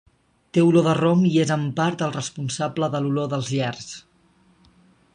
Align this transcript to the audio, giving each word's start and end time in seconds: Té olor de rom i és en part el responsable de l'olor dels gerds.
Té 0.57 0.61
olor 0.69 0.85
de 0.89 0.95
rom 0.99 1.21
i 1.33 1.33
és 1.43 1.53
en 1.57 1.67
part 1.81 2.03
el 2.07 2.15
responsable 2.17 2.91
de 2.97 3.05
l'olor 3.05 3.31
dels 3.35 3.55
gerds. 3.59 3.95